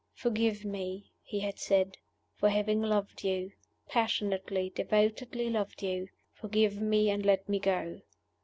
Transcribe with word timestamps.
"Forgive 0.15 0.65
me," 0.65 1.11
he 1.21 1.41
had 1.41 1.59
said, 1.59 1.99
"for 2.35 2.49
having 2.49 2.81
loved 2.81 3.23
you 3.23 3.51
passionately, 3.87 4.71
devotedly 4.73 5.47
loved 5.47 5.83
you. 5.83 6.09
Forgive 6.33 6.81
me, 6.81 7.11
and 7.11 7.23
let 7.23 7.47
me 7.47 7.59
go." 7.59 8.01